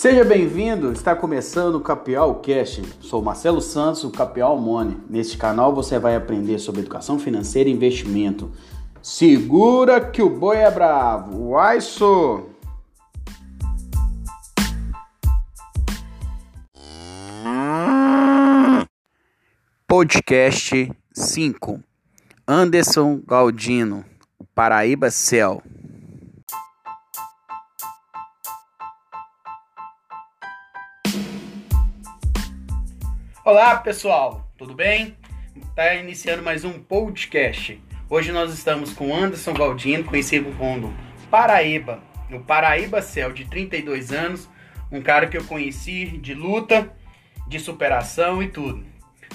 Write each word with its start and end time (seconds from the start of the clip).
Seja 0.00 0.24
bem-vindo, 0.24 0.92
está 0.92 1.14
começando 1.14 1.74
o 1.74 1.80
Capial 1.82 2.36
Cash. 2.36 2.80
Sou 3.02 3.20
Marcelo 3.20 3.60
Santos, 3.60 4.02
o 4.02 4.10
Capial 4.10 4.58
Money. 4.58 4.96
Neste 5.10 5.36
canal 5.36 5.74
você 5.74 5.98
vai 5.98 6.16
aprender 6.16 6.58
sobre 6.58 6.80
educação 6.80 7.18
financeira 7.18 7.68
e 7.68 7.72
investimento. 7.74 8.50
Segura 9.02 10.00
que 10.00 10.22
o 10.22 10.30
boi 10.30 10.56
é 10.56 10.70
bravo. 10.70 11.50
Uai, 11.50 11.82
sou! 11.82 12.48
Podcast 19.86 20.90
5 21.12 21.78
Anderson 22.48 23.20
Galdino, 23.28 24.02
Paraíba 24.54 25.10
Céu. 25.10 25.62
Olá 33.50 33.74
pessoal, 33.78 34.46
tudo 34.56 34.74
bem? 34.74 35.16
Está 35.56 35.92
iniciando 35.96 36.40
mais 36.40 36.64
um 36.64 36.78
podcast. 36.78 37.82
Hoje 38.08 38.30
nós 38.30 38.54
estamos 38.54 38.92
com 38.92 39.12
Anderson 39.12 39.52
Galdino, 39.52 40.04
conhecido 40.04 40.56
como 40.56 40.94
Paraíba, 41.28 41.98
o 42.30 42.38
Paraíba 42.38 43.02
Céu, 43.02 43.32
de 43.32 43.44
32 43.46 44.12
anos, 44.12 44.48
um 44.92 45.02
cara 45.02 45.26
que 45.26 45.36
eu 45.36 45.42
conheci 45.42 46.06
de 46.18 46.32
luta, 46.32 46.92
de 47.48 47.58
superação 47.58 48.40
e 48.40 48.46
tudo. 48.46 48.84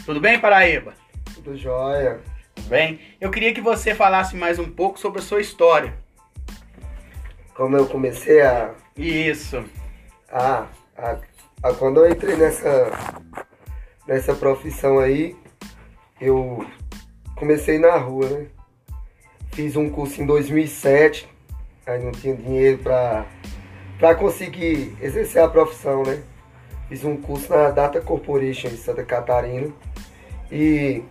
Tudo 0.05 0.21
bem, 0.21 0.39
Paraíba? 0.39 0.93
Tudo 1.33 1.57
jóia. 1.57 2.21
Tudo 2.55 2.69
bem? 2.69 3.01
Eu 3.19 3.29
queria 3.29 3.53
que 3.53 3.59
você 3.59 3.93
falasse 3.93 4.33
mais 4.33 4.57
um 4.57 4.71
pouco 4.71 4.97
sobre 4.97 5.19
a 5.19 5.23
sua 5.23 5.41
história. 5.41 5.93
Como 7.53 7.75
eu 7.75 7.85
comecei 7.85 8.41
a. 8.41 8.73
Isso. 8.95 9.61
Ah, 10.31 10.67
a, 10.97 11.17
a, 11.61 11.73
quando 11.73 11.99
eu 12.05 12.09
entrei 12.09 12.37
nessa, 12.37 12.89
nessa 14.07 14.33
profissão 14.33 14.99
aí, 14.99 15.35
eu 16.19 16.65
comecei 17.35 17.79
na 17.79 17.95
rua, 17.97 18.29
né? 18.29 18.47
Fiz 19.51 19.75
um 19.75 19.89
curso 19.89 20.21
em 20.21 20.25
2007, 20.25 21.29
aí 21.85 22.03
não 22.03 22.11
tinha 22.11 22.35
dinheiro 22.35 22.79
pra, 22.79 23.25
pra 23.97 24.15
conseguir 24.15 24.95
exercer 25.01 25.41
a 25.41 25.47
profissão, 25.47 26.03
né? 26.03 26.21
Fiz 26.89 27.03
um 27.03 27.17
curso 27.17 27.49
na 27.49 27.71
Data 27.71 27.99
Corporation 27.99 28.67
em 28.67 28.77
Santa 28.77 29.03
Catarina 29.03 29.73
e 30.51 31.03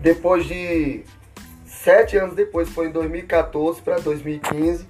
depois 0.00 0.46
de 0.46 1.04
sete 1.64 2.16
anos 2.16 2.34
depois, 2.34 2.68
foi 2.68 2.88
em 2.88 2.90
2014 2.90 3.80
para 3.82 3.98
2015, 3.98 4.88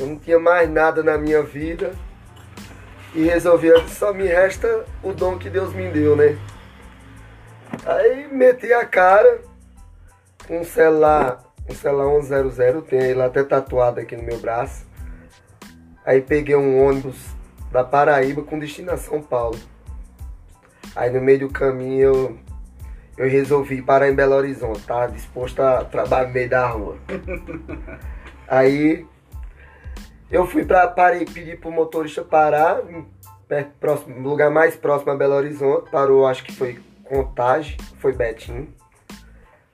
eu 0.00 0.06
não 0.06 0.18
tinha 0.18 0.38
mais 0.38 0.68
nada 0.68 1.02
na 1.02 1.16
minha 1.16 1.42
vida 1.42 1.94
e 3.14 3.24
resolvi, 3.24 3.68
só 3.88 4.12
me 4.12 4.26
resta 4.26 4.86
o 5.02 5.12
dom 5.12 5.38
que 5.38 5.50
Deus 5.50 5.72
me 5.74 5.90
deu, 5.90 6.16
né? 6.16 6.38
Aí 7.84 8.28
meti 8.32 8.72
a 8.72 8.86
cara 8.86 9.40
com 10.46 10.60
um 10.60 10.64
celular, 10.64 11.42
um 11.68 11.74
celular 11.74 12.22
100, 12.52 12.80
tem 12.82 13.00
ele 13.00 13.22
até 13.22 13.42
tatuado 13.42 14.00
aqui 14.00 14.16
no 14.16 14.22
meu 14.22 14.38
braço. 14.38 14.86
Aí 16.04 16.20
peguei 16.20 16.56
um 16.56 16.84
ônibus 16.84 17.16
da 17.70 17.84
Paraíba 17.84 18.42
com 18.42 18.58
destino 18.58 18.92
a 18.92 18.96
São 18.96 19.22
Paulo. 19.22 19.58
Aí 20.94 21.10
no 21.10 21.20
meio 21.20 21.40
do 21.40 21.50
caminho 21.50 22.00
eu, 22.00 22.38
eu 23.16 23.30
resolvi 23.30 23.80
parar 23.80 24.08
em 24.08 24.14
Belo 24.14 24.34
Horizonte, 24.34 24.82
tá? 24.82 25.06
Disposto 25.06 25.60
a 25.60 25.84
trabalhar 25.84 26.28
no 26.28 26.34
meio 26.34 26.48
da 26.50 26.66
rua. 26.66 26.96
Aí 28.48 29.06
eu 30.32 30.46
fui 30.46 30.64
pra 30.64 30.88
parei, 30.88 31.26
pedi 31.26 31.56
pro 31.56 31.70
motorista 31.70 32.24
parar, 32.24 32.80
perto, 33.46 33.70
próximo, 33.78 34.26
lugar 34.26 34.50
mais 34.50 34.74
próximo 34.74 35.12
a 35.12 35.16
Belo 35.16 35.34
Horizonte, 35.34 35.90
parou, 35.90 36.26
acho 36.26 36.42
que 36.42 36.52
foi 36.52 36.80
Contagem, 37.04 37.76
foi 37.98 38.14
Betinho. 38.14 38.72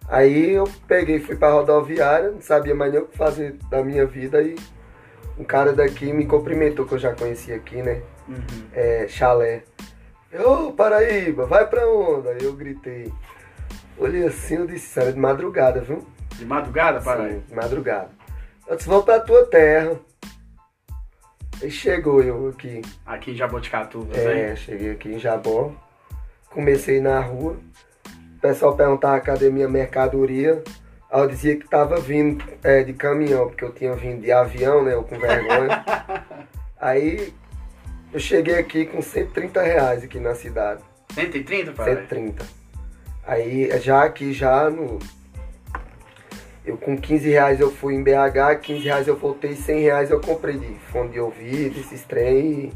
Aí 0.09 0.55
eu 0.55 0.65
peguei, 0.89 1.21
fui 1.21 1.37
pra 1.37 1.51
rodoviária, 1.51 2.31
não 2.31 2.41
sabia 2.41 2.75
mais 2.75 2.93
nem 2.93 3.01
o 3.01 3.07
que 3.07 3.17
fazer 3.17 3.53
da 3.71 3.85
minha 3.85 4.05
vida 4.05 4.43
e 4.43 4.57
um 5.39 5.45
cara 5.45 5.73
daqui 5.73 6.13
me 6.13 6.27
cumprimentou, 6.27 6.85
que 6.85 6.95
eu 6.95 6.99
já 6.99 7.15
conhecia 7.15 7.55
aqui, 7.55 7.81
né? 7.81 8.03
Uhum. 8.27 8.69
É, 8.73 9.07
chalé. 9.07 9.63
Ô, 10.45 10.73
Paraíba, 10.73 11.47
vai 11.47 11.67
pra 11.69 11.89
onde? 11.89 12.29
Aí 12.29 12.43
eu 12.43 12.55
gritei. 12.55 13.13
Olhei 13.97 14.27
assim, 14.27 14.57
eu 14.57 14.67
disse, 14.67 14.99
era 14.99 15.13
de 15.13 15.19
madrugada, 15.19 15.81
viu? 15.81 16.05
De 16.35 16.45
madrugada, 16.45 17.01
Paraíba? 17.01 17.41
Sim, 17.41 17.45
de 17.47 17.55
madrugada. 17.55 18.11
Eu 18.67 18.77
disse, 18.77 18.89
vou 18.89 19.05
pra 19.05 19.21
tua 19.21 19.47
terra. 19.47 19.97
Aí 21.63 21.71
chegou 21.71 22.23
eu 22.23 22.49
aqui. 22.49 22.83
Aqui 23.05 23.33
em 23.33 23.35
Jaboticatuba, 23.35 24.17
É, 24.17 24.55
cheguei 24.55 24.93
aqui 24.93 25.09
em 25.09 25.19
Jabó. 25.19 25.73
Comecei 26.51 27.01
na 27.01 27.21
rua. 27.21 27.57
O 28.37 28.41
pessoal 28.41 28.77
perguntava 28.77 29.21
cadê 29.21 29.51
minha 29.51 29.69
mercadoria. 29.69 30.63
Aí 31.11 31.21
eu 31.21 31.27
dizia 31.29 31.57
que 31.57 31.69
tava 31.69 31.99
vindo 32.01 32.45
é, 32.63 32.85
de 32.85 32.93
caminhão, 32.93 33.49
porque 33.49 33.65
eu 33.65 33.73
tinha 33.73 33.95
vindo 33.95 34.23
de 34.23 34.31
avião, 34.31 34.85
né? 34.85 34.95
Eu 34.95 35.03
com 35.03 35.19
vergonha. 35.19 35.85
Aí 36.81 37.33
eu 38.13 38.21
cheguei 38.21 38.57
aqui 38.57 38.87
com 38.87 39.03
130 39.03 39.61
reais 39.63 40.05
aqui 40.05 40.21
na 40.21 40.35
cidade. 40.35 40.83
130, 41.15 41.73
pai? 41.73 41.95
130. 41.97 42.47
Aí 43.27 43.81
já 43.81 44.05
aqui 44.05 44.33
já 44.33 44.71
no. 44.71 44.99
Eu 46.69 46.77
com 46.77 46.99
15 46.99 47.31
reais 47.31 47.61
eu 47.61 47.71
fui 47.71 47.95
em 47.95 48.03
BH, 48.03 48.61
15 48.61 48.85
reais 48.85 49.09
eu 49.09 49.17
voltei, 49.17 49.57
100 49.57 49.81
reais 49.81 50.11
eu 50.11 50.21
comprei 50.21 50.59
de 50.59 50.75
fone 50.93 51.09
de 51.09 51.19
ouvido, 51.19 51.81
esses 51.81 52.03
trem, 52.03 52.71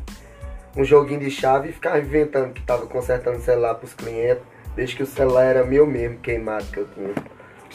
um 0.75 0.82
joguinho 0.82 1.20
de 1.20 1.30
chave 1.30 1.69
e 1.69 1.72
ficava 1.72 1.98
inventando 1.98 2.54
que 2.54 2.62
tava 2.62 2.86
consertando 2.86 3.36
o 3.36 3.42
celular 3.42 3.75
pros 3.75 3.92
clientes, 3.92 4.42
desde 4.75 4.97
que 4.97 5.03
o 5.03 5.06
celular 5.06 5.44
era 5.44 5.62
meu 5.62 5.86
mesmo, 5.86 6.16
queimado 6.20 6.64
que 6.72 6.78
eu 6.78 6.88
tinha. 6.94 7.12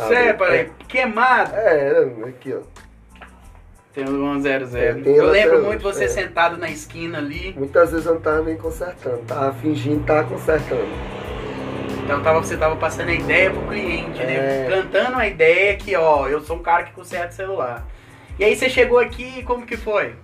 Sério, 0.07 0.35
peraí, 0.39 0.72
queimado? 0.88 1.55
É, 1.55 1.88
era 1.88 2.28
aqui, 2.28 2.51
ó. 2.51 2.61
Tem 3.94 4.03
um 4.03 4.41
100. 4.41 4.51
É, 4.75 5.01
eu 5.05 5.28
lembro 5.28 5.63
muito 5.63 5.84
você 5.84 6.05
é. 6.05 6.07
sentado 6.07 6.57
na 6.57 6.69
esquina 6.69 7.19
ali. 7.19 7.53
Muitas 7.55 7.91
vezes 7.91 8.07
eu 8.07 8.16
não 8.16 8.22
tava 8.22 8.41
nem 8.41 8.57
consertando, 8.57 9.19
tava 9.28 9.53
fingindo 9.53 10.01
estar 10.01 10.23
consertando. 10.23 11.27
Então 12.07 12.23
tava, 12.23 12.41
você 12.41 12.56
tava 12.56 12.78
passando 12.78 13.09
a 13.09 13.13
ideia 13.13 13.51
pro 13.51 13.68
cliente, 13.68 14.18
né? 14.19 14.35
é. 14.35 14.69
né? 14.69 14.81
Cantando 14.81 15.18
a 15.18 15.28
ideia 15.28 15.75
que, 15.75 15.94
ó, 15.94 16.25
eu 16.29 16.40
sou 16.40 16.56
um 16.56 16.63
cara 16.63 16.84
que 16.84 16.94
conserta 16.94 17.34
celular. 17.34 17.85
E 18.40 18.45
aí 18.45 18.56
você 18.56 18.69
chegou 18.69 18.97
aqui, 18.97 19.44
como 19.44 19.66
que 19.66 19.75
foi? 19.75 20.16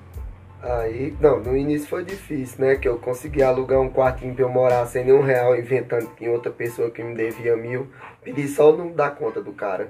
Aí, 0.61 1.13
não, 1.19 1.41
no 1.41 1.57
início 1.57 1.89
foi 1.89 2.05
difícil, 2.05 2.63
né? 2.63 2.77
Que 2.77 2.87
eu 2.87 2.97
consegui 2.99 3.43
alugar 3.43 3.81
um 3.81 3.89
quartinho 3.89 4.33
pra 4.33 4.45
eu 4.45 4.49
morar 4.49 4.85
sem 4.85 5.03
nenhum 5.03 5.21
real, 5.21 5.57
inventando 5.57 6.07
que 6.07 6.19
tinha 6.19 6.31
outra 6.31 6.49
pessoa 6.49 6.89
que 6.89 7.03
me 7.03 7.15
devia 7.15 7.57
mil. 7.57 7.89
Pedi 8.23 8.47
só 8.47 8.71
não 8.71 8.93
dar 8.93 9.11
conta 9.11 9.41
do 9.41 9.51
cara. 9.51 9.89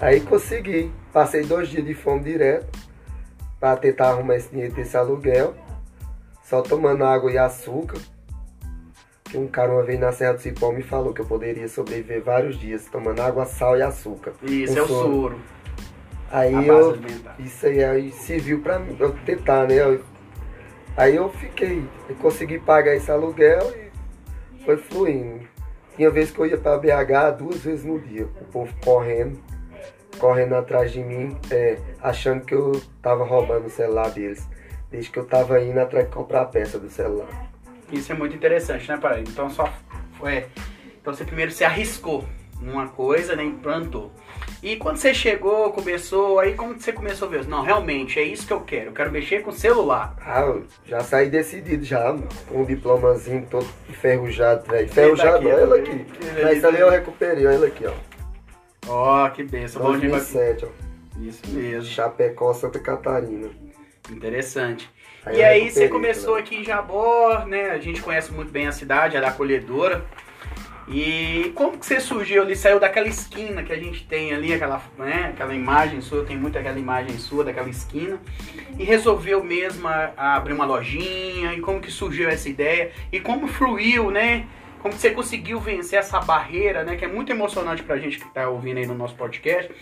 Aí 0.00 0.22
consegui. 0.22 0.90
Passei 1.12 1.44
dois 1.44 1.68
dias 1.68 1.86
de 1.86 1.94
fome 1.94 2.24
direto 2.24 2.66
para 3.60 3.76
tentar 3.76 4.08
arrumar 4.08 4.34
esse 4.34 4.50
dinheiro 4.50 4.74
desse 4.74 4.96
aluguel. 4.96 5.54
Só 6.42 6.62
tomando 6.62 7.04
água 7.04 7.30
e 7.30 7.38
açúcar. 7.38 7.98
Um 9.34 9.46
cara 9.46 9.72
uma 9.72 9.82
vez 9.82 9.98
na 9.98 10.12
Serra 10.12 10.34
do 10.34 10.40
Cipó 10.40 10.70
me 10.70 10.82
falou 10.82 11.12
que 11.12 11.20
eu 11.20 11.26
poderia 11.26 11.66
sobreviver 11.68 12.22
vários 12.22 12.58
dias 12.58 12.86
tomando 12.86 13.20
água, 13.20 13.44
sal 13.44 13.76
e 13.76 13.82
açúcar. 13.82 14.32
Isso, 14.42 14.78
é 14.78 14.82
o 14.82 14.86
soro. 14.86 15.38
Aí 16.30 16.66
eu. 16.66 16.96
Isso 17.38 17.66
aí, 17.66 17.82
aí 17.84 18.10
serviu 18.12 18.60
pra 18.60 18.78
mim, 18.78 18.96
eu 18.98 19.12
tentar, 19.24 19.66
né? 19.66 19.74
Eu, 19.74 20.00
aí 20.96 21.16
eu 21.16 21.28
fiquei, 21.30 21.84
eu 22.08 22.14
consegui 22.16 22.58
pagar 22.58 22.94
esse 22.94 23.10
aluguel 23.10 23.72
e 23.76 24.64
foi 24.64 24.76
fluindo. 24.76 25.46
Tinha 25.96 26.10
vezes 26.10 26.30
que 26.30 26.38
eu 26.40 26.46
ia 26.46 26.58
pra 26.58 26.78
BH 26.78 27.36
duas 27.38 27.60
vezes 27.60 27.84
no 27.84 28.00
dia, 28.00 28.24
o 28.24 28.44
povo 28.46 28.72
correndo 28.84 29.38
correndo 30.18 30.54
atrás 30.54 30.92
de 30.92 31.02
mim, 31.02 31.36
é, 31.50 31.78
achando 32.00 32.44
que 32.44 32.54
eu 32.54 32.80
tava 33.02 33.24
roubando 33.24 33.66
o 33.66 33.70
celular 33.70 34.10
deles. 34.10 34.46
Desde 34.90 35.10
que 35.10 35.18
eu 35.18 35.24
tava 35.24 35.60
indo 35.60 35.78
atrás 35.78 36.06
de 36.06 36.12
comprar 36.12 36.42
a 36.42 36.46
peça 36.46 36.78
do 36.78 36.88
celular. 36.88 37.52
Isso 37.92 38.12
é 38.12 38.14
muito 38.14 38.34
interessante, 38.34 38.88
né, 38.88 38.96
Paraíba? 38.96 39.28
Então 39.30 39.50
só 39.50 39.72
foi. 40.18 40.46
Então 41.00 41.12
você 41.12 41.24
primeiro 41.24 41.50
se 41.50 41.64
arriscou 41.64 42.24
numa 42.60 42.88
coisa, 42.88 43.36
né? 43.36 43.44
Implantou. 43.44 44.10
E 44.62 44.76
quando 44.76 44.96
você 44.96 45.12
chegou, 45.12 45.70
começou, 45.72 46.38
aí 46.40 46.54
como 46.54 46.80
você 46.80 46.90
começou 46.90 47.28
a 47.28 47.30
ver? 47.30 47.46
Não, 47.46 47.62
realmente, 47.62 48.18
é 48.18 48.22
isso 48.22 48.46
que 48.46 48.52
eu 48.52 48.60
quero. 48.60 48.86
Eu 48.86 48.92
quero 48.94 49.12
mexer 49.12 49.42
com 49.42 49.52
celular. 49.52 50.16
Ah, 50.24 50.40
eu 50.40 50.64
já 50.86 51.00
saí 51.00 51.28
decidido 51.28 51.84
já, 51.84 52.16
com 52.48 52.62
um 52.62 52.64
diplomazinho 52.64 53.46
todo 53.50 53.66
enferrujado, 53.90 54.64
velho. 54.70 54.86
Enferrujado, 54.86 55.46
olha 55.46 55.52
ela 55.52 55.76
aqui. 55.76 56.06
Mas 56.42 56.64
ali 56.64 56.80
eu 56.80 56.88
recuperei, 56.88 57.46
olha 57.46 57.54
ela 57.56 57.66
aqui, 57.66 57.84
ó. 57.86 57.92
Ó, 58.86 59.26
oh, 59.26 59.30
que 59.30 59.42
benção. 59.42 59.82
2007, 59.82 60.64
ó. 60.64 61.20
Isso 61.20 61.42
mesmo. 61.48 61.84
Chapecó, 61.84 62.52
Santa 62.54 62.78
Catarina. 62.78 63.50
Interessante. 64.10 64.90
Aí 65.24 65.38
e 65.38 65.42
aí 65.42 65.70
você 65.70 65.88
começou 65.88 66.34
aqui 66.34 66.56
em 66.56 66.64
Jabó, 66.64 67.44
né? 67.46 67.70
A 67.70 67.78
gente 67.78 68.02
conhece 68.02 68.32
muito 68.32 68.50
bem 68.50 68.66
a 68.66 68.72
cidade, 68.72 69.16
ela 69.16 69.26
é 69.26 69.28
acolhedora. 69.30 70.04
E 70.86 71.50
como 71.54 71.78
que 71.78 71.86
você 71.86 71.98
surgiu 71.98 72.42
ali, 72.42 72.54
saiu 72.54 72.78
daquela 72.78 73.08
esquina 73.08 73.62
que 73.62 73.72
a 73.72 73.76
gente 73.76 74.06
tem 74.06 74.34
ali, 74.34 74.52
aquela, 74.52 74.82
né, 74.98 75.30
aquela 75.32 75.54
imagem 75.54 76.02
sua, 76.02 76.24
tem 76.24 76.36
muito 76.36 76.58
aquela 76.58 76.78
imagem 76.78 77.16
sua 77.16 77.42
daquela 77.42 77.70
esquina, 77.70 78.20
e 78.78 78.84
resolveu 78.84 79.42
mesmo 79.42 79.88
a, 79.88 80.12
a 80.14 80.36
abrir 80.36 80.52
uma 80.52 80.66
lojinha, 80.66 81.54
e 81.54 81.60
como 81.62 81.80
que 81.80 81.90
surgiu 81.90 82.28
essa 82.28 82.50
ideia, 82.50 82.92
e 83.10 83.18
como 83.18 83.48
fluiu, 83.48 84.10
né? 84.10 84.46
Como 84.80 84.92
que 84.92 85.00
você 85.00 85.10
conseguiu 85.12 85.58
vencer 85.58 85.98
essa 85.98 86.20
barreira, 86.20 86.84
né? 86.84 86.96
Que 86.96 87.06
é 87.06 87.08
muito 87.08 87.32
emocionante 87.32 87.82
pra 87.82 87.96
gente 87.96 88.18
que 88.18 88.34
tá 88.34 88.46
ouvindo 88.50 88.76
aí 88.76 88.86
no 88.86 88.94
nosso 88.94 89.14
podcast. 89.14 89.72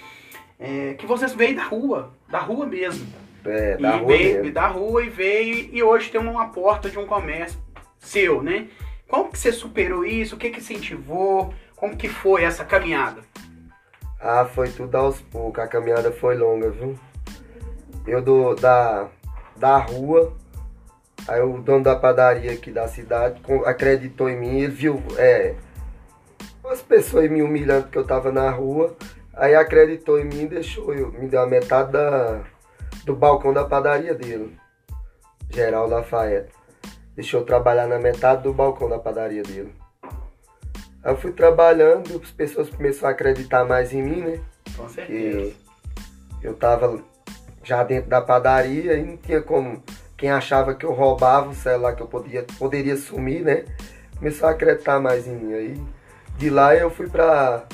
É, 0.61 0.95
que 0.95 1.05
vocês 1.07 1.35
veio 1.35 1.57
da 1.57 1.65
rua, 1.65 2.15
da 2.29 2.39
rua 2.39 2.65
mesmo. 2.65 3.05
É, 3.45 3.77
da 3.77 3.97
e 3.97 3.99
rua 3.99 4.07
veio 4.07 4.35
mesmo. 4.37 4.53
da 4.53 4.67
rua 4.67 5.05
e 5.05 5.09
veio 5.09 5.69
e 5.73 5.83
hoje 5.83 6.11
tem 6.11 6.21
uma 6.21 6.49
porta 6.49 6.89
de 6.89 6.99
um 6.99 7.07
comércio 7.07 7.59
seu, 7.99 8.43
né? 8.43 8.69
Como 9.09 9.31
que 9.31 9.39
você 9.39 9.53
superou 9.53 10.05
isso? 10.05 10.37
O 10.37 10.39
que 10.39 10.51
que 10.51 10.59
incentivou? 10.59 11.53
Como 11.77 11.97
que 11.97 12.09
foi 12.09 12.45
essa 12.45 12.65
caminhada? 12.65 13.21
Ah, 14.21 14.45
foi 14.45 14.69
tudo 14.71 14.95
aos 14.97 15.21
poucos, 15.21 15.63
a 15.63 15.67
caminhada 15.67 16.13
foi 16.13 16.37
longa, 16.37 16.71
viu? 16.71 16.97
Eu 18.07 18.23
do, 18.23 18.55
da, 18.55 19.09
da 19.57 19.79
rua, 19.79 20.33
aí 21.27 21.41
o 21.41 21.59
dono 21.59 21.83
da 21.83 21.97
padaria 21.97 22.53
aqui 22.53 22.71
da 22.71 22.87
cidade 22.87 23.41
acreditou 23.67 24.29
em 24.29 24.37
mim, 24.37 24.61
ele 24.61 24.73
viu 24.73 25.03
é, 25.17 25.55
as 26.65 26.81
pessoas 26.81 27.29
me 27.29 27.43
humilhando 27.43 27.85
porque 27.85 27.99
eu 27.99 28.07
tava 28.07 28.31
na 28.31 28.49
rua, 28.51 28.97
aí 29.35 29.55
acreditou 29.55 30.19
em 30.19 30.25
mim 30.25 30.43
e 30.43 30.49
deixou 30.49 30.95
eu, 30.95 31.11
me 31.13 31.27
deu 31.27 31.43
a 31.43 31.47
metade 31.47 31.93
da, 31.93 32.41
do 33.05 33.15
balcão 33.15 33.53
da 33.53 33.65
padaria 33.65 34.15
dele, 34.15 34.57
Geral 35.51 35.89
Lafayette. 35.89 36.53
Deixou 37.15 37.41
eu 37.41 37.47
trabalhar 37.47 37.87
na 37.87 37.99
metade 37.99 38.43
do 38.43 38.53
balcão 38.53 38.89
da 38.89 38.99
padaria 38.99 39.43
dele. 39.43 39.75
Aí 41.05 41.13
eu 41.13 41.17
fui 41.17 41.33
trabalhando, 41.33 42.21
as 42.23 42.31
pessoas 42.31 42.71
começaram 42.71 43.09
a 43.09 43.13
acreditar 43.13 43.65
mais 43.65 43.93
em 43.93 44.03
mim, 44.03 44.23
né? 44.23 44.41
Com 44.77 44.89
certeza. 44.89 45.55
que 46.41 46.47
eu 46.47 46.55
tava 46.55 47.03
já 47.63 47.85
dentro 47.85 48.09
da 48.09 48.21
padaria 48.21 48.95
e 48.95 49.05
não 49.05 49.17
tinha 49.17 49.43
como. 49.43 49.83
Quem 50.17 50.31
achava 50.31 50.75
que 50.75 50.87
eu 50.87 50.93
roubava 50.93 51.51
o 51.51 51.55
celular 51.55 51.97
que 51.97 52.03
eu 52.03 52.07
podia, 52.07 52.47
poderia 52.59 52.97
sumir, 52.97 53.43
né? 53.43 53.65
Começou 54.17 54.49
a 54.49 54.53
acreditar 54.53 55.01
mais 55.01 55.27
em 55.27 55.35
mim. 55.35 55.53
Aí 55.53 55.83
de 56.39 56.49
lá 56.49 56.75
eu 56.75 56.91
fui 56.91 57.09
pra, 57.09 57.65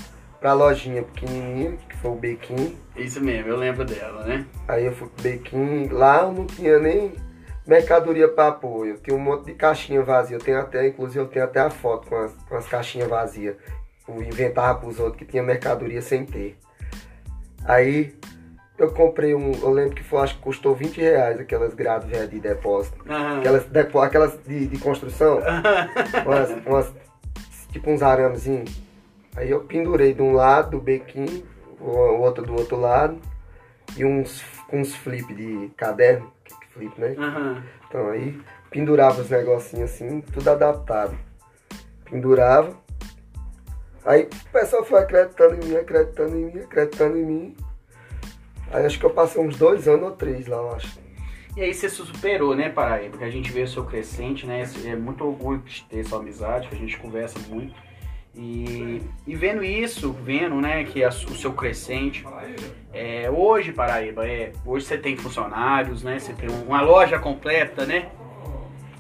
pra 0.40 0.52
lojinha 0.52 1.02
pequenininha, 1.02 1.76
que 1.88 1.96
foi 1.96 2.10
o 2.10 2.14
Bequim. 2.14 2.76
Isso 2.98 3.20
mesmo, 3.20 3.50
eu 3.50 3.56
lembro 3.56 3.84
dela, 3.84 4.24
né? 4.24 4.44
Aí 4.66 4.84
eu 4.86 4.92
fui 4.92 5.08
pro 5.08 5.22
Bequim. 5.22 5.88
Lá 5.88 6.22
eu 6.22 6.32
não 6.32 6.46
tinha 6.46 6.78
nem 6.78 7.12
mercadoria 7.66 8.28
para 8.28 8.48
apoio. 8.48 8.94
Eu 8.94 8.98
tinha 8.98 9.16
um 9.16 9.20
monte 9.20 9.46
de 9.46 9.54
caixinha 9.54 10.02
vazia. 10.02 10.36
Eu 10.36 10.40
tenho 10.40 10.58
até, 10.58 10.86
inclusive, 10.88 11.18
eu 11.20 11.28
tenho 11.28 11.44
até 11.44 11.60
a 11.60 11.70
foto 11.70 12.08
com 12.08 12.16
as, 12.16 12.32
com 12.48 12.56
as 12.56 12.66
caixinhas 12.66 13.08
vazias. 13.08 13.56
Eu 14.08 14.22
inventava 14.22 14.78
pros 14.78 14.98
outros 14.98 15.18
que 15.18 15.24
tinha 15.24 15.42
mercadoria 15.42 16.00
sem 16.02 16.24
ter. 16.24 16.56
Aí 17.64 18.14
eu 18.78 18.90
comprei 18.92 19.34
um. 19.34 19.52
Eu 19.60 19.70
lembro 19.70 19.94
que 19.94 20.02
foi, 20.02 20.20
acho 20.20 20.36
que 20.36 20.40
custou 20.42 20.74
20 20.74 21.00
reais 21.00 21.38
aquelas 21.40 21.74
grades 21.74 22.08
velhas 22.08 22.30
de 22.30 22.40
depósito. 22.40 22.96
Aquelas, 23.38 23.64
depo, 23.66 23.98
aquelas 24.00 24.38
de, 24.46 24.66
de 24.66 24.78
construção. 24.78 25.40
umas, 26.24 26.50
umas- 26.66 26.92
tipo 27.72 27.90
uns 27.90 28.02
aramezinhos. 28.02 28.80
Aí 29.36 29.50
eu 29.50 29.60
pendurei 29.60 30.14
de 30.14 30.22
um 30.22 30.32
lado 30.32 30.70
do 30.72 30.80
bequinho, 30.80 31.44
o 31.80 31.86
o 31.86 32.20
outro 32.20 32.44
do 32.44 32.54
outro 32.54 32.78
lado, 32.78 33.19
e 33.96 34.04
uns, 34.04 34.44
uns 34.72 34.94
flip 34.94 35.32
de 35.34 35.70
caderno, 35.76 36.32
flip, 36.72 37.00
né? 37.00 37.14
Aham. 37.19 37.62
Então 37.88 38.08
aí 38.10 38.40
pendurava 38.70 39.20
os 39.20 39.30
negocinhos 39.30 39.90
assim, 39.90 40.20
tudo 40.20 40.50
adaptado. 40.50 41.19
Pendurava. 42.04 42.76
Aí 44.04 44.22
o 44.22 44.52
pessoal 44.52 44.84
foi 44.84 45.00
acreditando 45.00 45.54
em 45.56 45.69
mim, 45.69 45.76
acreditando 45.76 46.36
em 46.36 46.44
mim, 46.44 46.60
acreditando 46.60 47.19
em 47.19 47.25
mim. 47.25 47.56
Aí 48.70 48.84
acho 48.84 48.98
que 48.98 49.04
eu 49.04 49.10
passei 49.10 49.42
uns 49.42 49.56
dois 49.56 49.88
anos 49.88 50.10
ou 50.10 50.10
três 50.12 50.46
lá, 50.46 50.56
eu 50.56 50.74
acho. 50.74 50.98
E 51.56 51.62
aí 51.62 51.74
você 51.74 51.88
se 51.88 51.96
superou, 51.96 52.54
né, 52.54 52.69
Paraíba? 52.69 53.10
Porque 53.10 53.24
a 53.24 53.31
gente 53.31 53.50
vê 53.50 53.62
o 53.62 53.69
seu 53.69 53.84
crescente, 53.84 54.46
né? 54.46 54.62
É 54.84 54.94
muito 54.94 55.24
orgulho 55.24 55.58
de 55.60 55.82
ter 55.84 56.04
sua 56.04 56.20
amizade, 56.20 56.69
que 56.69 56.74
a 56.74 56.78
gente 56.78 56.96
conversa 56.98 57.38
muito. 57.48 57.74
E, 58.34 59.02
e 59.26 59.34
vendo 59.34 59.64
isso, 59.64 60.12
vendo, 60.12 60.60
né, 60.60 60.84
que 60.84 61.02
a 61.02 61.08
o 61.08 61.12
seu 61.12 61.52
crescente. 61.52 62.25
É, 62.92 63.30
hoje, 63.30 63.72
Paraíba, 63.72 64.26
é, 64.26 64.52
hoje 64.64 64.86
você 64.86 64.96
tem 64.96 65.16
funcionários, 65.16 66.02
né? 66.02 66.19
Você 66.19 66.32
tem 66.32 66.48
uma 66.48 66.80
loja 66.80 67.19
completa, 67.19 67.84
né? 67.84 68.08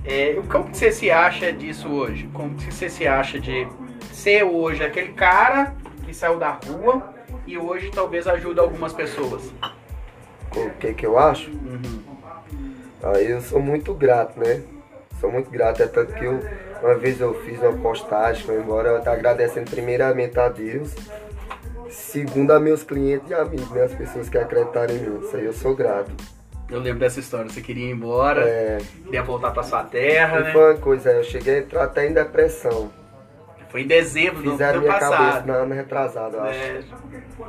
É, 0.04 0.40
como 0.48 0.70
que 0.70 0.76
você 0.76 0.90
se 0.92 1.10
acha 1.10 1.52
disso 1.52 1.88
hoje? 1.88 2.28
Como 2.32 2.54
que 2.54 2.72
você 2.72 2.88
se 2.88 3.06
acha 3.06 3.38
de 3.38 3.66
ser 4.12 4.42
hoje 4.42 4.84
aquele 4.84 5.12
cara 5.12 5.74
que 6.04 6.14
saiu 6.14 6.38
da 6.38 6.50
rua 6.50 7.14
e 7.46 7.58
hoje 7.58 7.90
talvez 7.90 8.26
ajuda 8.26 8.62
algumas 8.62 8.92
pessoas? 8.92 9.52
O 10.54 10.70
que 10.78 10.94
que 10.94 11.06
eu 11.06 11.18
acho? 11.18 11.50
Uhum. 11.50 12.02
Aí 13.02 13.30
eu 13.30 13.40
sou 13.40 13.60
muito 13.60 13.94
grato, 13.94 14.38
né? 14.38 14.62
Sou 15.20 15.30
muito 15.30 15.50
grato, 15.50 15.82
é 15.82 15.86
tanto 15.86 16.12
que 16.14 16.24
eu, 16.24 16.40
uma 16.82 16.94
vez 16.94 17.20
eu 17.20 17.34
fiz 17.42 17.60
uma 17.60 17.72
postagem, 17.72 18.44
foi 18.44 18.56
embora, 18.56 18.88
eu 18.90 19.00
tô 19.02 19.10
agradecendo 19.10 19.68
primeiramente 19.70 20.38
a 20.38 20.48
Deus, 20.48 20.94
segundo 21.90 22.52
a 22.52 22.60
meus 22.60 22.82
clientes 22.82 23.28
e 23.30 23.34
amigos, 23.34 23.70
né? 23.70 23.82
As 23.82 23.94
pessoas 23.94 24.28
que 24.28 24.38
acreditaram 24.38 24.94
em 24.94 24.98
mim. 24.98 25.18
Isso 25.24 25.36
aí 25.36 25.44
eu 25.44 25.52
sou 25.52 25.74
grato. 25.74 26.10
Eu 26.70 26.80
lembro 26.80 27.00
dessa 27.00 27.18
história. 27.18 27.48
Você 27.50 27.60
queria 27.62 27.86
ir 27.86 27.90
embora, 27.92 28.42
É, 28.46 28.78
queria 29.04 29.22
voltar 29.22 29.50
pra 29.50 29.62
sua 29.62 29.82
terra, 29.84 30.38
e 30.40 30.44
né? 30.44 30.52
foi 30.52 30.72
uma 30.74 30.80
coisa, 30.80 31.10
eu 31.10 31.24
cheguei 31.24 31.56
a 31.56 31.58
entrar 31.60 31.84
até 31.84 32.06
em 32.06 32.12
depressão. 32.12 32.90
Foi 33.70 33.82
em 33.82 33.86
dezembro 33.86 34.42
do 34.42 34.52
Fizeram 34.52 34.78
ano 34.78 34.86
minha 34.88 34.98
cabeça 34.98 35.22
passado. 35.22 35.46
na 35.46 35.54
ano 35.54 35.74
retrasado, 35.74 36.36
eu 36.36 36.42
acho. 36.42 36.58
É, 36.58 36.80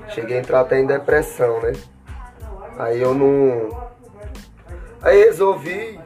Cheguei 0.10 0.38
a 0.38 0.40
entrar 0.40 0.62
até 0.62 0.80
em 0.80 0.86
depressão, 0.86 1.62
né? 1.62 1.74
Aí 2.78 3.02
eu 3.02 3.14
não. 3.14 3.90
Aí 5.02 5.24
resolvi. 5.26 6.00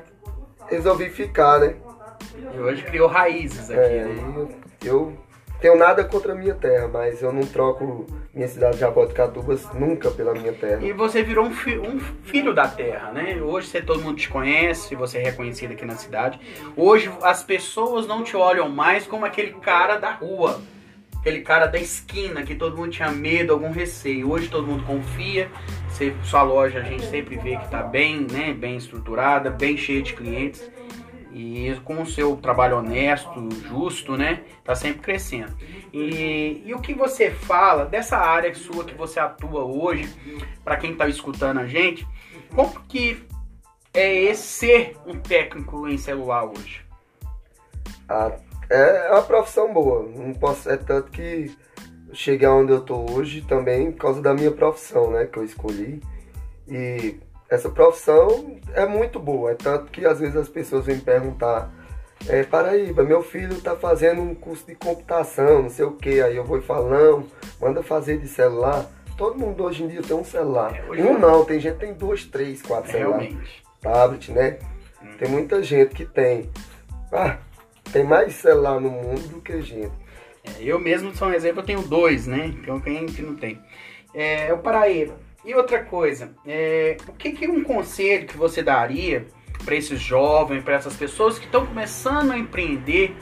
Resolvi 0.74 1.10
ficar, 1.10 1.60
né? 1.60 1.76
e 2.56 2.60
hoje 2.60 2.84
criou 2.84 3.08
raízes 3.08 3.70
aqui, 3.70 3.80
É, 3.80 4.06
né? 4.06 4.48
eu, 4.84 5.14
tenho 5.62 5.78
nada 5.78 6.04
contra 6.04 6.34
a 6.34 6.36
minha 6.36 6.56
terra, 6.56 6.88
mas 6.88 7.22
eu 7.22 7.32
não 7.32 7.42
troco 7.44 8.08
minha 8.34 8.48
cidade 8.48 8.74
de 8.76 8.80
Jaboticatubas 8.80 9.70
nunca 9.72 10.10
pela 10.10 10.34
minha 10.34 10.52
terra. 10.54 10.84
E 10.84 10.92
você 10.94 11.22
virou 11.22 11.46
um, 11.46 11.52
fi- 11.52 11.78
um 11.78 12.00
filho 12.24 12.54
da 12.56 12.68
terra, 12.68 13.12
né? 13.12 13.40
Hoje 13.42 13.68
você, 13.68 13.82
todo 13.82 14.02
mundo 14.02 14.18
te 14.18 14.30
conhece, 14.30 14.96
você 14.96 15.20
é 15.20 15.24
reconhecido 15.24 15.74
aqui 15.74 15.86
na 15.86 15.96
cidade. 15.96 16.40
Hoje 16.76 17.12
as 17.22 17.44
pessoas 17.44 18.08
não 18.08 18.24
te 18.24 18.36
olham 18.36 18.68
mais 18.68 19.06
como 19.06 19.26
aquele 19.26 19.54
cara 19.54 19.98
da 19.98 20.12
rua, 20.12 20.60
aquele 21.20 21.42
cara 21.42 21.68
da 21.68 21.78
esquina 21.80 22.42
que 22.44 22.56
todo 22.56 22.76
mundo 22.76 22.90
tinha 22.92 23.12
medo, 23.12 23.54
algum 23.54 23.72
receio. 23.72 24.32
Hoje 24.32 24.50
todo 24.50 24.66
mundo 24.68 24.84
confia. 24.86 25.50
Você, 25.94 26.16
sua 26.24 26.42
loja 26.42 26.80
a 26.80 26.82
gente 26.82 27.06
sempre 27.06 27.38
vê 27.38 27.56
que 27.56 27.66
está 27.66 27.84
bem, 27.84 28.26
né? 28.26 28.52
Bem 28.52 28.78
estruturada, 28.78 29.52
bem 29.52 29.78
cheia 29.78 30.02
de 30.02 30.14
clientes. 30.14 30.68
E 31.32 31.80
com 31.86 32.02
o 32.02 32.06
seu 32.06 32.36
trabalho 32.36 32.78
honesto, 32.78 33.48
justo, 33.68 34.18
né? 34.18 34.42
Tá 34.64 34.74
sempre 34.74 35.04
crescendo. 35.04 35.56
E, 35.94 36.64
e 36.66 36.74
o 36.74 36.80
que 36.80 36.96
você 36.96 37.30
fala 37.30 37.86
dessa 37.86 38.18
área 38.18 38.54
sua 38.56 38.84
que 38.84 38.96
você 38.96 39.20
atua 39.20 39.64
hoje, 39.66 40.12
para 40.64 40.78
quem 40.78 40.96
tá 40.96 41.08
escutando 41.08 41.60
a 41.60 41.68
gente, 41.68 42.08
como 42.56 42.72
que 42.88 43.24
é 43.94 44.16
esse 44.16 44.42
ser 44.42 44.98
um 45.06 45.20
técnico 45.20 45.88
em 45.88 46.00
celular 46.00 46.46
hoje? 46.46 46.84
Ah, 48.10 48.32
é 48.68 49.12
uma 49.12 49.22
profissão 49.22 49.72
boa. 49.72 50.10
Não 50.10 50.34
posso, 50.34 50.72
é 50.72 50.76
tanto 50.76 51.12
que 51.12 51.56
cheguei 52.14 52.48
onde 52.48 52.72
eu 52.72 52.82
tô 52.82 53.12
hoje 53.12 53.42
também 53.42 53.92
por 53.92 54.00
causa 54.00 54.22
da 54.22 54.34
minha 54.34 54.52
profissão, 54.52 55.12
né? 55.12 55.26
Que 55.26 55.38
eu 55.38 55.44
escolhi. 55.44 56.02
E 56.68 57.16
essa 57.50 57.70
profissão 57.70 58.58
é 58.74 58.86
muito 58.86 59.20
boa. 59.20 59.52
É 59.52 59.56
tanto 59.56 59.92
que 59.92 60.06
às 60.06 60.20
vezes 60.20 60.36
as 60.36 60.50
pessoas 60.50 60.86
vêm 60.86 60.98
me 60.98 61.02
perguntar. 61.02 61.72
É, 62.28 62.44
Paraíba, 62.44 63.04
meu 63.04 63.22
filho 63.22 63.60
tá 63.62 63.76
fazendo 63.76 64.22
um 64.22 64.34
curso 64.34 64.66
de 64.66 64.76
computação, 64.76 65.64
não 65.64 65.70
sei 65.70 65.86
o 65.86 65.92
que. 65.92 66.22
Aí 66.22 66.36
eu 66.38 66.46
vou 66.46 66.58
e 66.58 66.62
falo, 66.62 66.90
não, 66.90 67.26
manda 67.62 67.84
fazer 67.84 68.18
de 68.18 68.28
celular. 68.28 68.86
Todo 69.18 69.38
mundo 69.38 69.64
hoje 69.64 69.84
em 69.84 69.88
dia 69.88 70.02
tem 70.02 70.16
um 70.16 70.24
celular. 70.24 70.74
É, 70.76 71.04
um 71.04 71.20
não, 71.20 71.44
tem 71.46 71.60
gente 71.60 71.74
que 71.74 71.86
tem 71.86 71.94
dois, 71.94 72.26
três, 72.26 72.62
quatro 72.62 72.92
celulares. 72.92 73.30
Realmente. 73.30 73.64
Tablet, 73.82 74.32
né? 74.32 74.58
Hum. 75.02 75.18
Tem 75.20 75.30
muita 75.30 75.62
gente 75.62 75.94
que 75.94 76.06
tem. 76.06 76.50
Ah, 77.12 77.38
tem 77.92 78.04
mais 78.04 78.34
celular 78.34 78.80
no 78.80 78.90
mundo 78.90 79.28
do 79.28 79.42
que 79.42 79.62
gente. 79.62 80.03
É, 80.44 80.52
eu 80.64 80.80
mesmo 80.80 81.16
sou 81.16 81.28
um 81.30 81.34
exemplo, 81.34 81.62
eu 81.62 81.66
tenho 81.66 81.82
dois, 81.84 82.28
né? 82.28 82.48
Então 82.48 82.80
quem 82.80 83.06
que 83.06 83.22
não 83.22 83.36
tem? 83.36 83.60
É, 84.14 84.54
o 84.54 84.58
Paraíba. 84.60 85.16
E 85.46 85.54
outra 85.54 85.84
coisa, 85.84 86.32
é, 86.46 86.96
o 87.08 87.14
que, 87.14 87.32
que 87.34 87.48
um 87.48 87.64
conselho 87.64 88.26
que 88.28 88.38
você 88.38 88.64
daria 88.64 89.26
para 89.66 89.76
esses 89.76 90.00
jovens, 90.00 90.64
para 90.64 90.76
essas 90.76 90.96
pessoas 90.96 91.38
que 91.38 91.46
estão 91.46 91.66
começando 91.66 92.32
a 92.32 92.38
empreender, 92.38 93.14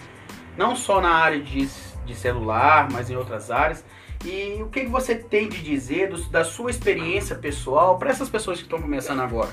não 0.55 0.75
só 0.75 1.01
na 1.01 1.13
área 1.13 1.39
de, 1.39 1.67
de 2.05 2.15
celular, 2.15 2.89
mas 2.91 3.09
em 3.09 3.15
outras 3.15 3.49
áreas? 3.49 3.83
E 4.23 4.61
o 4.61 4.67
que, 4.67 4.81
que 4.81 4.89
você 4.89 5.15
tem 5.15 5.49
de 5.49 5.63
dizer 5.63 6.09
do- 6.09 6.29
da 6.29 6.43
sua 6.43 6.69
experiência 6.69 7.35
pessoal 7.35 7.97
para 7.97 8.11
essas 8.11 8.29
pessoas 8.29 8.57
que 8.59 8.65
estão 8.65 8.79
começando 8.79 9.19
agora? 9.21 9.49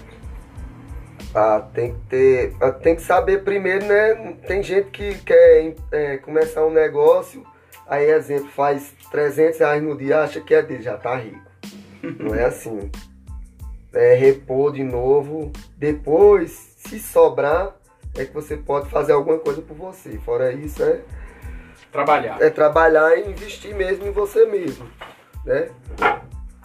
Ah, 1.34 1.60
tem 1.72 1.94
que 1.94 2.00
ter. 2.08 2.54
ah, 2.60 2.70
Tem 2.70 2.94
que 2.96 3.02
saber 3.02 3.44
primeiro, 3.44 3.86
né? 3.86 4.36
Tem 4.46 4.62
gente 4.62 4.90
que 4.90 5.14
quer 5.24 5.74
é, 5.90 6.16
começar 6.18 6.64
um 6.66 6.70
negócio, 6.70 7.46
Aí, 7.88 8.10
exemplo, 8.10 8.48
faz 8.50 8.92
300 9.10 9.58
reais 9.60 9.82
no 9.82 9.96
dia, 9.96 10.20
acha 10.20 10.40
que 10.40 10.54
é 10.54 10.62
dele, 10.62 10.82
já 10.82 10.96
tá 10.96 11.16
rico. 11.16 11.40
Não 12.20 12.34
é 12.34 12.44
assim. 12.44 12.90
É 13.94 14.14
repor 14.14 14.72
de 14.72 14.84
novo. 14.84 15.50
Depois, 15.76 16.50
se 16.76 17.00
sobrar, 17.00 17.74
é 18.14 18.26
que 18.26 18.34
você 18.34 18.56
pode 18.56 18.90
fazer 18.90 19.12
alguma 19.12 19.38
coisa 19.38 19.62
por 19.62 19.74
você. 19.74 20.18
Fora 20.18 20.52
isso, 20.52 20.82
é. 20.82 21.00
Trabalhar. 21.90 22.42
É 22.42 22.50
trabalhar 22.50 23.16
e 23.16 23.30
investir 23.30 23.74
mesmo 23.74 24.06
em 24.06 24.10
você 24.10 24.44
mesmo. 24.44 24.86
Né? 25.44 25.70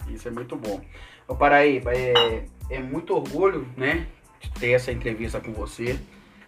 Isso 0.08 0.28
é 0.28 0.30
muito 0.30 0.56
bom. 0.56 0.80
Ô 1.26 1.34
Paraíba, 1.34 1.92
é, 1.94 2.44
é 2.68 2.78
muito 2.78 3.14
orgulho, 3.14 3.66
né? 3.76 4.06
De 4.38 4.50
ter 4.52 4.72
essa 4.72 4.92
entrevista 4.92 5.40
com 5.40 5.52
você. 5.52 5.98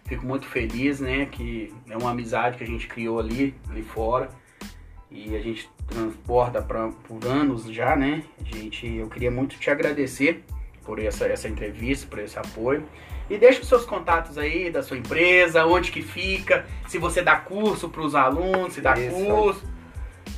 Fico 0.05 0.25
muito 0.25 0.45
feliz, 0.47 0.99
né? 0.99 1.25
Que 1.25 1.73
é 1.89 1.97
uma 1.97 2.11
amizade 2.11 2.57
que 2.57 2.63
a 2.63 2.67
gente 2.67 2.87
criou 2.87 3.19
ali, 3.19 3.55
ali 3.69 3.81
fora. 3.81 4.29
E 5.09 5.35
a 5.35 5.39
gente 5.39 5.69
transborda 5.87 6.61
pra, 6.61 6.89
por 7.07 7.25
anos 7.25 7.63
já, 7.65 7.95
né? 7.95 8.23
Gente, 8.43 8.87
eu 8.95 9.07
queria 9.07 9.31
muito 9.31 9.57
te 9.57 9.69
agradecer 9.69 10.43
por 10.83 10.99
essa, 10.99 11.25
essa 11.25 11.47
entrevista, 11.47 12.07
por 12.09 12.19
esse 12.19 12.37
apoio. 12.37 12.83
E 13.29 13.37
deixa 13.37 13.61
os 13.61 13.67
seus 13.67 13.85
contatos 13.85 14.37
aí 14.37 14.71
da 14.71 14.81
sua 14.81 14.97
empresa, 14.97 15.65
onde 15.65 15.91
que 15.91 16.01
fica, 16.01 16.65
se 16.87 16.97
você 16.97 17.21
dá 17.21 17.35
curso 17.35 17.89
para 17.89 18.01
os 18.01 18.15
alunos, 18.15 18.73
se 18.73 18.81
dá 18.81 18.97
Isso. 18.97 19.15
curso. 19.25 19.63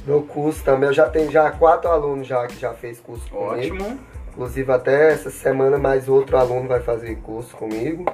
Meu 0.06 0.24
curso 0.24 0.64
também, 0.64 0.90
eu 0.90 0.94
já 0.94 1.08
tenho 1.08 1.32
já 1.32 1.52
quatro 1.52 1.90
alunos 1.90 2.28
já 2.28 2.48
que 2.48 2.60
já 2.60 2.74
fez 2.74 3.00
curso 3.00 3.24
Ótimo. 3.36 3.78
comigo. 3.78 4.00
Inclusive 4.30 4.72
até 4.72 5.12
essa 5.12 5.30
semana 5.30 5.78
mais 5.78 6.08
outro 6.08 6.38
aluno 6.38 6.68
vai 6.68 6.80
fazer 6.80 7.16
curso 7.18 7.56
comigo. 7.56 8.06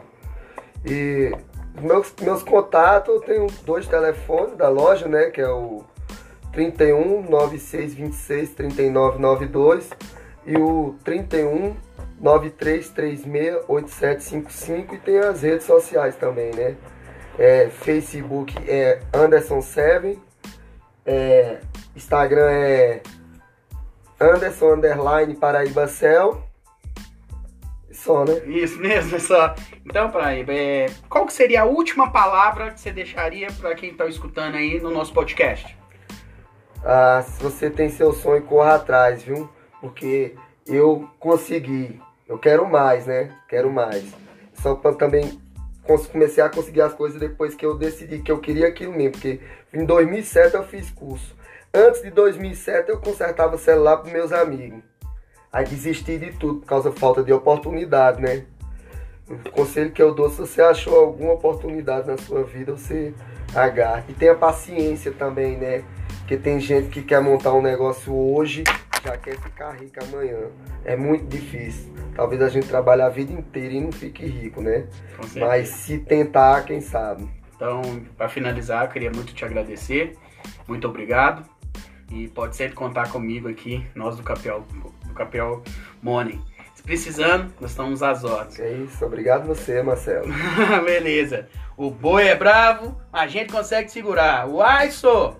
E 0.86 1.32
meus, 1.80 2.14
meus 2.22 2.44
contatos, 2.44 3.14
eu 3.14 3.22
tenho 3.22 3.48
dois 3.66 3.88
telefones 3.88 4.58
da 4.58 4.68
loja, 4.68 5.08
né? 5.08 5.30
Que 5.30 5.40
é 5.40 5.50
o 5.50 5.84
31 6.56 7.30
96 7.30 7.94
26 7.94 8.50
39 8.52 9.20
92 9.20 9.90
e 10.46 10.58
o 10.58 10.96
31 11.04 11.76
9336 12.20 13.66
8755 13.68 14.96
e 14.96 14.98
tem 15.00 15.20
as 15.20 15.42
redes 15.42 15.66
sociais 15.66 16.16
também, 16.16 16.52
né? 16.56 16.76
É, 17.38 17.70
Facebook 17.70 18.56
é 18.66 19.02
Anderson7, 19.12 20.18
é, 21.06 21.60
Instagram 21.94 22.50
é 22.50 23.02
Anderson 24.20 24.76
Underline 24.76 25.36
Paraíba 25.36 25.88
Cell. 25.88 26.42
Só, 27.92 28.24
né? 28.24 28.40
Isso 28.46 28.80
mesmo, 28.80 29.16
é 29.16 29.20
só. 29.20 29.56
Então, 29.86 30.10
Paraíba, 30.10 30.54
é, 30.54 30.86
qual 31.10 31.26
que 31.26 31.34
seria 31.34 31.64
a 31.64 31.66
última 31.66 32.12
palavra 32.12 32.72
que 32.72 32.80
você 32.80 32.92
deixaria 32.92 33.48
para 33.60 33.76
quem 33.76 33.92
está 33.92 34.06
escutando 34.06 34.56
aí 34.56 34.80
no 34.80 34.92
nosso 34.92 35.14
podcast? 35.14 35.76
Ah, 36.88 37.24
se 37.28 37.42
você 37.42 37.68
tem 37.68 37.90
seu 37.90 38.14
sonho, 38.14 38.44
corra 38.44 38.76
atrás, 38.76 39.24
viu? 39.24 39.50
Porque 39.82 40.36
eu 40.68 41.10
consegui. 41.20 42.00
Eu 42.30 42.38
quero 42.38 42.70
mais, 42.70 43.08
né? 43.08 43.36
Quero 43.50 43.72
mais. 43.72 44.06
Só 44.54 44.76
para 44.76 44.94
também 44.94 45.42
comecei 45.84 46.44
a 46.44 46.50
conseguir 46.50 46.82
as 46.82 46.94
coisas 46.94 47.20
depois 47.20 47.56
que 47.56 47.66
eu 47.66 47.76
decidi 47.76 48.20
que 48.20 48.32
eu 48.32 48.40
queria 48.40 48.68
aquilo 48.68 48.94
mesmo. 48.94 49.14
Porque 49.14 49.40
em 49.74 49.84
2007 49.84 50.54
eu 50.54 50.64
fiz 50.64 50.92
curso. 50.92 51.36
Antes 51.74 52.04
de 52.04 52.12
2007 52.12 52.90
eu 52.90 53.00
consertava 53.00 53.58
celular 53.58 53.98
para 53.98 54.12
meus 54.12 54.32
amigos. 54.32 54.84
Aí 55.52 55.66
desisti 55.66 56.20
de 56.20 56.34
tudo 56.34 56.60
por 56.60 56.68
causa 56.68 56.92
da 56.92 56.96
falta 56.96 57.24
de 57.24 57.34
oportunidade, 57.34 58.22
né? 58.22 58.46
O 59.28 59.50
conselho 59.50 59.92
que 59.92 60.02
eu 60.02 60.14
dou, 60.14 60.30
se 60.30 60.38
você 60.38 60.62
achou 60.62 61.00
alguma 61.00 61.34
oportunidade 61.34 62.06
na 62.06 62.18
sua 62.18 62.44
vida, 62.44 62.74
você 62.74 63.12
agarre. 63.56 64.04
E 64.10 64.14
tenha 64.14 64.36
paciência 64.36 65.12
também, 65.12 65.58
né? 65.58 65.84
Porque 66.26 66.38
tem 66.38 66.60
gente 66.60 66.90
que 66.90 67.04
quer 67.04 67.22
montar 67.22 67.54
um 67.54 67.62
negócio 67.62 68.12
hoje, 68.12 68.64
já 69.04 69.16
quer 69.16 69.40
ficar 69.40 69.70
rico 69.74 70.04
amanhã. 70.06 70.50
É 70.84 70.96
muito 70.96 71.28
difícil. 71.28 71.94
Talvez 72.16 72.42
a 72.42 72.50
gente 72.50 72.68
trabalhe 72.68 73.04
a 73.04 73.10
vida 73.10 73.32
inteira 73.32 73.76
e 73.76 73.80
não 73.80 73.92
fique 73.92 74.26
rico, 74.26 74.60
né? 74.60 74.88
Mas 75.36 75.70
se 75.70 76.00
tentar, 76.00 76.66
quem 76.66 76.82
sabe. 76.82 77.30
Então, 77.56 77.80
para 78.18 78.28
finalizar, 78.28 78.86
eu 78.86 78.90
queria 78.90 79.12
muito 79.12 79.36
te 79.36 79.46
agradecer. 79.46 80.18
Muito 80.68 80.88
obrigado. 80.88 81.48
E 82.12 82.28
pode 82.30 82.56
sempre 82.56 82.74
contar 82.74 83.12
comigo 83.12 83.48
aqui, 83.48 83.86
nós 83.94 84.18
do 84.18 84.24
Capel, 84.24 84.66
do 85.06 85.14
Capel 85.14 85.62
Money. 86.02 86.42
Se 86.74 86.82
precisando, 86.82 87.54
nós 87.62 87.70
estamos 87.70 88.02
às 88.02 88.24
ordens. 88.24 88.60
É 88.60 88.72
isso, 88.72 89.06
obrigado 89.06 89.46
você, 89.46 89.84
Marcelo. 89.84 90.26
Beleza. 90.84 91.48
O 91.78 91.92
boi 91.92 92.28
é 92.28 92.36
bravo, 92.36 93.00
a 93.14 93.28
gente 93.28 93.52
consegue 93.52 93.92
segurar. 93.92 94.48
O 94.48 94.60
Aiso! 94.60 95.38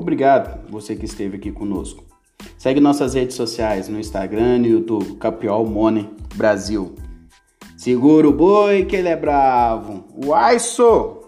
Obrigado 0.00 0.66
você 0.70 0.96
que 0.96 1.04
esteve 1.04 1.36
aqui 1.36 1.52
conosco. 1.52 2.02
Segue 2.56 2.80
nossas 2.80 3.12
redes 3.12 3.36
sociais 3.36 3.86
no 3.86 4.00
Instagram 4.00 4.56
e 4.56 4.58
no 4.60 4.66
YouTube, 4.66 5.16
Capiol 5.16 5.66
Money 5.66 6.08
Brasil. 6.36 6.94
Segura 7.76 8.26
o 8.26 8.32
boi 8.32 8.86
que 8.86 8.96
ele 8.96 9.08
é 9.08 9.16
bravo. 9.16 10.06
Uai, 10.24 10.58
sou! 10.58 11.19